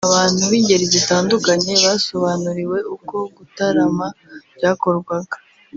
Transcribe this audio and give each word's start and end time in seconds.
Abantu 0.09 0.41
b’ingeri 0.51 0.85
zitandukanye 0.93 1.73
basobanuriwe 1.85 2.77
uko 2.95 3.17
gutarama 3.35 4.07
byakorwaga 4.55 5.35